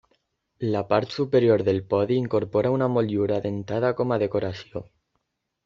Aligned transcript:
La 0.75 0.79
part 0.93 1.13
superior 1.17 1.63
del 1.67 1.83
podi 1.93 2.17
incorpora 2.23 2.73
una 2.79 2.89
motllura 2.95 3.39
dentada 3.47 3.93
com 4.01 4.17
a 4.17 4.19
decoració. 4.27 4.85